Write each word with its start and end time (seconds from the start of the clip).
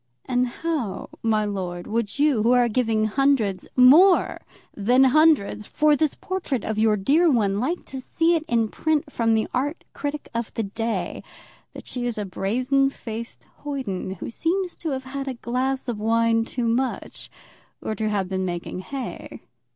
And 0.25 0.47
how, 0.47 1.09
my 1.21 1.45
lord, 1.45 1.85
would 1.85 2.17
you, 2.17 2.41
who 2.41 2.53
are 2.53 2.67
giving 2.67 3.05
hundreds, 3.05 3.67
more 3.75 4.39
than 4.75 5.03
hundreds, 5.03 5.67
for 5.67 5.95
this 5.95 6.15
portrait 6.15 6.63
of 6.63 6.79
your 6.79 6.97
dear 6.97 7.29
one, 7.29 7.59
like 7.59 7.85
to 7.85 8.01
see 8.01 8.33
it 8.33 8.41
in 8.47 8.69
print 8.69 9.11
from 9.13 9.35
the 9.35 9.47
art 9.53 9.83
critic 9.93 10.27
of 10.33 10.51
the 10.55 10.63
day, 10.63 11.21
that 11.73 11.85
she 11.85 12.07
is 12.07 12.17
a 12.17 12.25
brazen 12.25 12.89
faced 12.89 13.43
hoyden 13.57 14.15
who 14.15 14.31
seems 14.31 14.75
to 14.77 14.89
have 14.89 15.03
had 15.03 15.27
a 15.27 15.35
glass 15.35 15.87
of 15.87 15.99
wine 15.99 16.45
too 16.45 16.67
much, 16.67 17.29
or 17.79 17.93
to 17.93 18.09
have 18.09 18.27
been 18.27 18.43
making 18.43 18.79
hay? 18.79 19.41